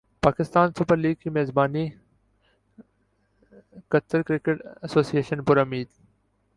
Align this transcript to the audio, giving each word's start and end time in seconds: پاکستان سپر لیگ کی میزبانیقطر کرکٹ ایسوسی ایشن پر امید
پاکستان 0.23 0.71
سپر 0.77 0.97
لیگ 0.97 1.15
کی 1.19 1.29
میزبانیقطر 1.29 1.91
کرکٹ 4.21 4.65
ایسوسی 4.65 5.17
ایشن 5.17 5.43
پر 5.43 5.57
امید 5.57 5.87